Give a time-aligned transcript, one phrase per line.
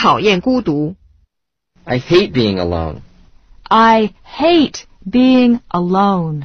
[0.00, 0.96] 讨厌孤独。
[1.84, 3.02] I I hate being alone.
[3.64, 6.44] I hate being alone.